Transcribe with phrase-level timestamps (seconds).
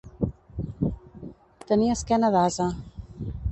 [1.73, 2.69] Tenir esquena d'ase.